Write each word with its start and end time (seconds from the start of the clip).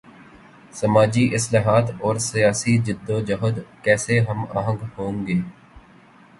سماجی 0.73 1.25
اصلاحات 1.35 1.91
اور 2.01 2.15
سیاسی 2.29 2.77
جد 2.85 3.09
و 3.09 3.19
جہد 3.27 3.55
کیسے 3.83 4.19
ہم 4.19 4.39
آہنگ 4.57 4.81
ہوںگے؟ 4.97 5.37